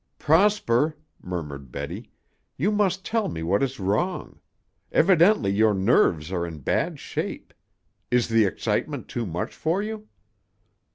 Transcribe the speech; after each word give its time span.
"Prosper," 0.17 0.97
murmured 1.21 1.71
Betty, 1.71 2.09
"you 2.57 2.71
must 2.71 3.05
tell 3.05 3.29
me 3.29 3.43
what 3.43 3.61
is 3.61 3.79
wrong. 3.79 4.39
Evidently 4.91 5.51
your 5.51 5.75
nerves 5.75 6.31
are 6.31 6.43
in 6.43 6.57
bad 6.61 6.97
shape. 6.99 7.53
Is 8.09 8.27
the 8.27 8.45
excitement 8.45 9.07
too 9.07 9.27
much 9.27 9.53
for 9.53 9.83
you?" 9.83 10.07